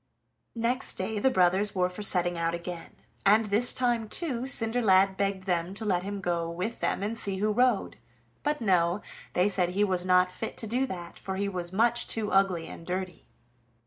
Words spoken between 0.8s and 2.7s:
day the brothers were for setting out